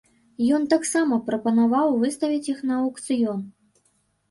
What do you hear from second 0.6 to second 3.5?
таксама прапанаваў выставіць іх на аўкцыён.